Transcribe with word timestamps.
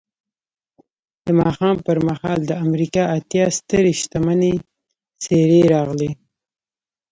د 1.25 1.27
ماښام 1.39 1.75
پر 1.85 1.97
مهال 2.07 2.39
د 2.45 2.51
امریکا 2.65 3.03
اتیا 3.17 3.45
سترې 3.57 3.93
شتمنې 4.01 4.53
څېرې 5.23 5.61
راغلې 5.73 6.11